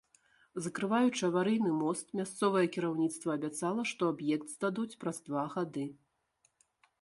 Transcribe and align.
Закрываючы 0.67 1.23
аварыйны 1.27 1.73
мост, 1.81 2.05
мясцовае 2.19 2.63
кіраўніцтва 2.77 3.29
абяцала, 3.41 3.81
што 3.93 4.01
аб'ект 4.15 4.47
здадуць 4.55 4.97
праз 5.05 5.17
два 5.29 5.43
гады. 5.55 5.85